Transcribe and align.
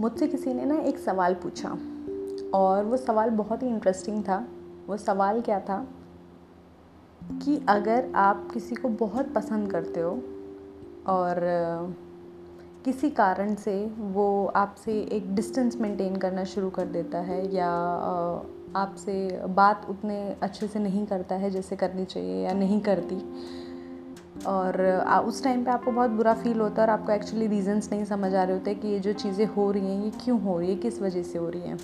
मुझसे 0.00 0.26
किसी 0.26 0.54
ने 0.54 0.64
ना 0.64 0.76
एक 0.76 0.98
सवाल 0.98 1.34
पूछा 1.34 1.68
और 2.54 2.84
वो 2.84 2.96
सवाल 2.96 3.30
बहुत 3.30 3.62
ही 3.62 3.68
इंटरेस्टिंग 3.68 4.22
था। 4.22 4.46
वो 4.86 4.96
सवाल 4.96 5.40
क्या 5.40 5.60
था 5.60 5.88
कि 7.42 7.66
अगर 7.68 8.12
आप 8.14 8.48
किसी 8.54 8.74
को 8.74 8.88
बहुत 8.88 9.32
पसंद 9.32 9.70
करते 9.70 10.00
हो 10.00 10.22
और 11.06 11.36
किसी 12.84 13.10
कारण 13.10 13.54
से 13.54 13.86
वो 13.98 14.46
आपसे 14.46 15.00
एक 15.00 15.34
डिस्टेंस 15.34 15.76
मेंटेन 15.76 16.16
करना 16.16 16.44
शुरू 16.44 16.70
कर 16.70 16.86
देता 16.86 17.18
है 17.18 17.54
या 17.54 17.70
आपसे 18.76 19.46
बात 19.46 19.86
उतने 19.90 20.36
अच्छे 20.42 20.66
से 20.66 20.78
नहीं 20.78 21.06
करता 21.06 21.34
है 21.34 21.50
जैसे 21.50 21.76
करनी 21.76 22.04
चाहिए 22.04 22.44
या 22.44 22.52
नहीं 22.52 22.80
करती 22.80 23.16
और 24.46 24.80
उस 25.26 25.42
टाइम 25.44 25.64
पे 25.64 25.70
आपको 25.70 25.92
बहुत 25.92 26.10
बुरा 26.10 26.34
फील 26.34 26.60
होता 26.60 26.82
है 26.82 26.88
और 26.88 26.92
आपको 26.92 27.12
एक्चुअली 27.12 27.46
रीजंस 27.46 27.90
नहीं 27.92 28.04
समझ 28.04 28.34
आ 28.34 28.42
रहे 28.42 28.56
होते 28.56 28.74
कि 28.74 28.88
ये 28.88 28.98
जो 29.00 29.12
चीज़ें 29.14 29.46
हो 29.46 29.70
रही 29.70 29.86
हैं, 29.86 30.04
ये 30.04 30.10
क्यों 30.24 30.40
हो 30.40 30.58
रही 30.58 30.70
है 30.70 30.76
किस 30.76 31.00
वजह 31.02 31.22
से 31.22 31.38
हो 31.38 31.48
रही 31.48 31.62
हैं। 31.62 31.78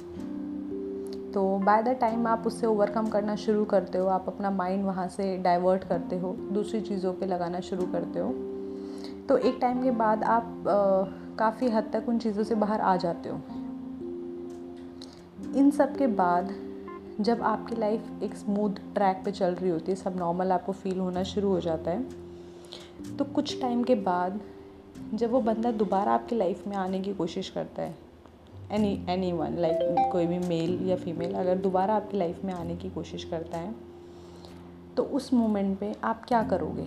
तो 1.33 1.43
बाय 1.59 1.83
द 1.83 1.97
टाइम 2.01 2.27
आप 2.27 2.47
उससे 2.47 2.67
ओवरकम 2.67 3.09
करना 3.09 3.35
शुरू 3.37 3.65
करते 3.65 3.99
हो, 3.99 4.07
आप 4.09 4.25
अपना 4.29 4.51
माइंड 4.51 4.85
वहाँ 4.85 5.09
से 5.09 5.37
डाइवर्ट 5.39 5.85
करते 5.85 6.19
हो, 6.19 6.33
दूसरी 6.53 6.81
चीज़ों 6.81 7.13
पे 7.13 7.27
लगाना 7.27 7.61
शुरू 7.63 7.87
करते 7.87 8.19
हो 8.19 8.33
तो 9.29 9.37
एक 9.39 9.59
टाइम 9.61 9.83
के 9.83 9.91
बाद 9.91 10.25
आप 10.25 10.65
काफ़ी 11.39 11.69
हद 11.69 11.91
तक 11.93 12.09
उन 12.09 12.19
चीज़ों 12.19 12.45
से 12.45 12.55
बाहर 12.57 12.81
आ 12.81 12.97
जाते 12.97 13.29
हो। 13.29 13.41
इन 15.57 15.71
सब 15.71 15.97
के 15.97 16.07
बाद, 16.07 16.51
जब 17.21 17.43
आपकी 17.43 17.77
लाइफ 17.77 18.23
एक 18.23 18.35
स्मूथ 18.37 18.81
ट्रैक 18.95 19.23
पे 19.25 19.31
चल 19.33 19.55
रही 19.55 19.71
होती 19.71 19.93
है, 19.93 19.97
सब 19.97 20.17
नॉर्मल 20.17 20.53
आपको 20.53 20.73
फील 20.73 20.99
होना 20.99 21.23
शुरू 21.25 21.49
हो 21.49 21.61
जाता 21.61 21.91
है 21.91 22.29
तो 23.19 23.25
कुछ 23.25 23.61
टाइम 23.61 23.85
के 23.85 23.95
बाद 23.95 24.41
जब 25.15 25.31
वो 25.31 25.41
बंदा 25.41 25.71
दोबारा 25.71 26.13
आपकी 26.13 26.37
लाइफ 26.37 26.67
में 26.67 26.77
आने 26.77 27.01
की 27.01 27.15
कोशिश 27.15 27.51
करता 27.51 27.83
है 27.83 27.95
एनी 28.71 29.07
एनी 29.09 29.33
वन 29.33 29.59
लाइक 29.59 30.09
कोई 30.13 30.27
भी 30.27 30.39
मेल 30.39 30.89
या 30.89 30.97
फीमेल 30.97 31.35
अगर 31.35 31.59
दोबारा 31.59 31.95
आपकी 31.95 32.17
लाइफ 32.17 32.45
में 32.45 32.55
आने 32.55 32.77
की 32.77 32.91
कोशिश 32.91 33.25
करता 33.25 33.59
है 33.59 33.75
तो 34.97 35.03
उस 35.03 35.33
मोमेंट 35.33 35.79
पे 35.79 35.95
आप 36.05 36.25
क्या 36.25 36.43
करोगे? 36.43 36.87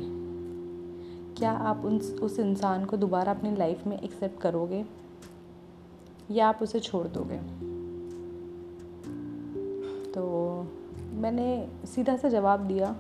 क्या 1.36 1.52
आप 1.52 1.86
उन 1.86 1.98
उस 1.98 2.40
इंसान 2.40 2.86
को 2.86 2.98
दोबारा 2.98 3.32
अपनी 3.32 3.56
लाइफ 3.56 3.88
में 3.88 4.02
एक्सेप्ट 4.02 4.42
करोगे 4.42 4.86
या 6.32 6.48
आप 6.48 6.60
उसे 6.62 6.80
छोड़ 6.80 7.08
दोगे? 7.08 7.38
तो 10.12 10.22
मैंने 11.14 11.68
सीधा 11.86 12.18
सा 12.18 12.30
जवाब 12.30 12.60
दिया 12.60 12.96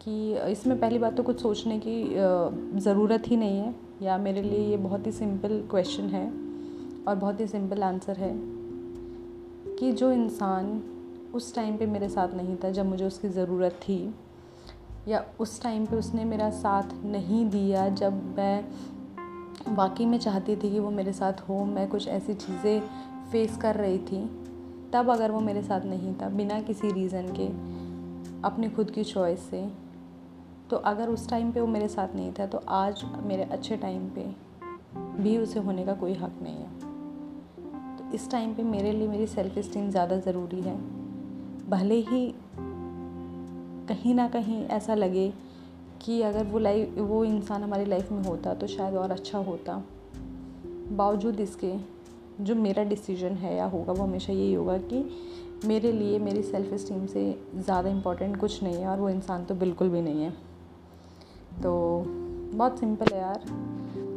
कि 0.00 0.34
इसमें 0.50 0.78
पहली 0.80 0.98
बात 0.98 1.16
तो 1.16 1.22
कुछ 1.22 1.40
सोचने 1.40 1.78
की 1.86 2.80
ज़रूरत 2.80 3.22
ही 3.26 3.36
नहीं 3.36 3.58
है, 3.58 3.74
या 4.02 4.16
मेरे 4.18 4.42
लिए 4.42 4.68
ये 4.68 4.76
बहुत 4.76 5.06
ही 5.06 5.12
सिंपल 5.12 5.60
क्वेश्चन 5.70 6.08
है 6.08 6.26
और 7.08 7.14
बहुत 7.16 7.40
ही 7.40 7.46
सिंपल 7.46 7.82
आंसर 7.82 8.16
है 8.16 8.32
कि 9.76 9.92
जो 9.92 10.10
इंसान 10.12 10.82
उस 11.34 11.54
टाइम 11.54 11.76
पे 11.76 11.86
मेरे 11.86 12.08
साथ 12.08 12.34
नहीं 12.34 12.56
था, 12.56 12.70
जब 12.70 12.86
मुझे 12.86 13.04
उसकी 13.04 13.28
ज़रूरत 13.28 13.72
थी, 13.82 14.14
या 15.08 15.24
उस 15.40 15.62
टाइम 15.62 15.84
पे 15.86 15.96
उसने 15.96 16.24
मेरा 16.24 16.48
साथ 16.50 16.94
नहीं 17.04 17.44
दिया, 17.50 17.88
जब 17.88 18.22
मैं 18.38 19.74
वाकई 19.76 20.06
में 20.06 20.18
चाहती 20.18 20.56
थी 20.56 20.70
कि 20.70 20.78
वो 20.78 20.90
मेरे 20.90 21.12
साथ 21.12 21.40
हो, 21.48 21.64
मैं 21.64 21.88
कुछ 21.88 22.08
ऐसी 22.08 22.34
चीज़ें 22.34 22.80
फेस 23.32 23.56
कर 23.56 23.76
रही 23.76 23.98
थी, 24.00 24.24
तब 24.92 25.10
अगर 25.10 25.30
वो 25.30 25.40
मेरे 25.40 25.62
साथ 25.62 25.84
नहीं 25.86 26.14
था, 26.14 26.28
बिना 26.28 26.60
किसी 26.60 26.90
रीज़न 26.92 27.32
के, 27.38 27.46
अपनी 28.44 28.68
खुद 28.70 28.90
की 28.90 29.04
चॉइस 29.04 29.40
से 29.40 29.62
तो 30.70 30.76
अगर 30.76 31.08
उस 31.08 31.28
टाइम 31.28 31.50
पे 31.52 31.60
वो 31.60 31.66
मेरे 31.66 31.88
साथ 31.88 32.14
नहीं 32.14 32.32
था 32.32 32.46
तो 32.46 32.58
आज 32.68 33.04
मेरे 33.26 33.42
अच्छे 33.42 33.76
टाइम 33.76 34.08
पे 34.08 34.24
भी 35.22 35.36
उसे 35.38 35.60
होने 35.60 35.84
का 35.84 35.94
कोई 35.94 36.14
हक 36.14 36.38
नहीं 36.42 36.56
है। 36.56 36.68
तो 37.96 38.10
इस 38.14 38.30
टाइम 38.30 38.54
पे 38.54 38.62
मेरे 38.62 38.92
लिए 38.92 39.08
मेरी 39.08 39.26
सेल्फ 39.26 39.58
इस्टीम 39.58 39.88
ज़्यादा 39.90 40.16
ज़रूरी 40.18 40.60
है। 40.60 40.76
भले 41.70 41.94
ही 42.00 42.34
कहीं 43.88 44.14
ना 44.14 44.28
कहीं 44.28 44.64
ऐसा 44.68 44.94
लगे 44.94 45.32
कि 46.02 46.20
अगर 46.22 46.44
वो 46.44 46.58
लाइफ 46.58 46.98
वो 46.98 47.24
इंसान 47.24 47.62
हमारी 47.62 47.84
लाइफ 47.84 48.12
में 48.12 48.22
होता 48.24 48.54
तो 48.54 48.66
शायद 48.66 48.94
और 48.94 49.10
अच्छा 49.10 49.38
होता। 49.38 49.82
बावजूद 50.92 51.40
इसके, 51.40 51.72
जो 52.40 52.54
मेरा 52.54 52.82
डिसीज़न 52.84 53.34
है 53.34 53.56
या 53.56 53.64
होगा, 53.64 53.92
वो 53.92 54.04
हमेशा 54.04 54.32
यही 54.32 54.52
होगा 54.54 54.76
कि 54.84 55.08
मेरे 55.64 55.92
लिए 55.92 56.18
मेरी 56.18 56.42
सेल्फ़ 56.42 56.74
इस्टीम 56.74 57.06
से 57.06 57.24
ज़्यादा 57.56 57.90
इम्पोर्टेंट 57.90 58.36
कुछ 58.36 58.62
नहीं 58.62 58.76
है 58.76 58.86
और 58.88 59.00
वो 59.00 59.08
इंसान 59.10 59.44
तो 59.44 59.54
बिल्कुल 59.54 59.88
भी 59.88 60.00
नहीं 60.02 60.22
है। 60.22 60.32
बहुत 62.54 62.78
सिंपल 62.78 63.14
है 63.14 63.20
यार। 63.20 63.44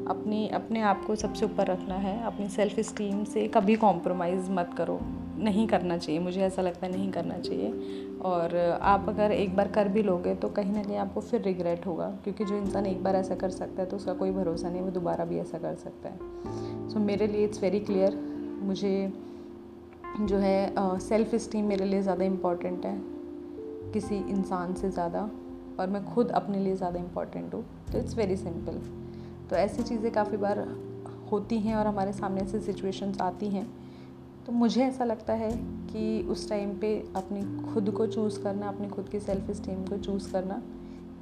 अपनी 0.10 0.48
अपने 0.48 0.82
आप 0.82 1.04
को 1.06 1.16
सबसे 1.16 1.46
ऊपर 1.46 1.68
रखना 1.68 1.96
है। 1.96 2.22
अपनी 2.24 2.48
सेल्फ़ 2.50 2.80
इस्टीम 2.80 3.24
से 3.24 3.48
कभी 3.48 3.76
कॉम्प्रोमाइज़ 3.76 4.52
मत 4.52 4.70
करो। 4.78 5.00
नहीं 5.40 5.68
करना 5.68 5.98
चाहिए। 5.98 6.20
मुझे 6.22 6.42
ऐसा 6.42 6.62
लगता 6.62 6.86
है 6.86 6.92
नहीं 6.92 7.12
करना 7.12 7.38
चाहिए। 7.38 8.20
और 8.26 8.56
आप 8.82 9.06
अगर 9.10 9.32
एक 9.32 9.56
बार 9.56 9.68
कर 9.68 9.88
भी 9.88 10.04
लोगे 10.04 10.36
तो 10.36 10.50
कहीं 10.50 10.74
ना 10.74 10.84
कहीं 10.84 10.98
आपको 10.98 11.22
फिर 11.22 11.42
रिग्रेट 11.42 11.86
होगा। 11.86 12.10
क्योंकि 12.24 12.46
जो 12.46 12.58
इंसान 12.58 12.86
एक 12.86 13.04
बार 13.04 13.16
ऐसा 13.16 13.36
कर 13.36 13.50
सकता 13.50 13.82
है 13.82 13.88
तो 13.90 13.98
उसका 13.98 14.14
कोई 14.14 14.32
भरोसा 14.32 14.70
नहीं 14.70 14.82
वो 14.82 14.92
दोबारा 14.92 15.26
भी 15.26 15.40
ऐसा 15.40 15.58
कर 15.58 15.76
सकता 15.76 16.10
है। 16.10 16.18
सो 16.90 16.94
so, 16.94 17.06
मेरे 17.06 17.28
लिए 17.28 17.44
इट्स 17.44 17.62
वेरी 17.62 17.80
क्लियर 17.80 18.16
मुझे 18.62 19.14
जो 20.22 20.38
है 20.38 21.00
सेल्फ़ 21.00 21.36
इस्टीम 21.36 21.66
मेरे 21.66 21.86
लिए 21.86 22.02
ज़्यादा 22.02 22.26
इंपॉर्टेंट 22.26 22.86
है। 22.86 22.98
किसी 23.94 24.16
इंसान 24.16 24.74
से 24.74 24.90
ज़्यादा। 24.90 25.30
और 25.79 25.89
मैं 25.89 26.03
खुद 26.06 26.31
अपने 26.31 26.59
लिए 26.59 26.75
ज़्यादा 26.75 27.00
इंपॉर्टेंट 27.00 27.53
हूँ। 27.53 27.63
तो 27.91 27.97
इट्स 27.97 28.17
वेरी 28.17 28.35
सिंपल 28.38 28.81
तो 29.50 29.56
ऐसी 29.56 29.84
चीज़ें 29.84 30.11
काफ़ी 30.11 30.38
बार 30.38 30.59
होती 31.31 31.59
हैं 31.59 31.75
और 31.75 31.88
हमारे 31.88 32.13
सामने 32.13 32.41
ऐसी 32.41 32.59
सिचुएशंस 32.59 33.22
आती 33.22 33.50
हैं। 33.50 33.66
तो 34.45 34.51
मुझे 34.51 34.84
ऐसा 34.84 35.03
लगता 35.03 35.34
है 35.34 35.51
कि 35.88 36.22
उस 36.29 36.47
टाइम 36.50 36.78
पे 36.79 36.97
अपनी 37.16 37.41
खुद 37.73 37.89
को 37.91 38.07
चूज़ 38.07 38.41
करना, 38.41 38.67
अपनी 38.67 38.88
खुद 38.88 39.09
की 39.09 39.19
सेल्फ़ 39.19 39.51
इस्टीम 39.51 39.84
को 39.85 39.97
चूज़ 39.97 40.31
करना 40.31 40.61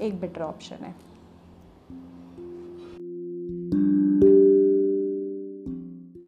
एक 0.01 0.19
बेटर 0.21 0.41
ऑप्शन 0.41 0.75
है। 0.75 0.95